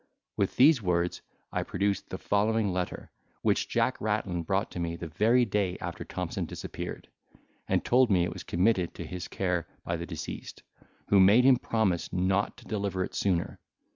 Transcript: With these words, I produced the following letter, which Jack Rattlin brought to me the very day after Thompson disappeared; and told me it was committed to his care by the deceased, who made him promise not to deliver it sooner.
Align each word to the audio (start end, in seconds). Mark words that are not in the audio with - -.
With 0.35 0.55
these 0.55 0.81
words, 0.81 1.21
I 1.51 1.61
produced 1.61 2.09
the 2.09 2.17
following 2.17 2.73
letter, 2.73 3.11
which 3.43 3.69
Jack 3.69 4.01
Rattlin 4.01 4.41
brought 4.41 4.71
to 4.71 4.79
me 4.79 4.95
the 4.95 5.09
very 5.09 5.45
day 5.45 5.77
after 5.79 6.03
Thompson 6.03 6.45
disappeared; 6.45 7.07
and 7.67 7.85
told 7.85 8.09
me 8.09 8.23
it 8.23 8.33
was 8.33 8.41
committed 8.41 8.95
to 8.95 9.05
his 9.05 9.27
care 9.27 9.67
by 9.83 9.97
the 9.97 10.07
deceased, 10.07 10.63
who 11.09 11.19
made 11.19 11.43
him 11.43 11.57
promise 11.57 12.11
not 12.11 12.57
to 12.57 12.65
deliver 12.65 13.03
it 13.03 13.13
sooner. 13.13 13.59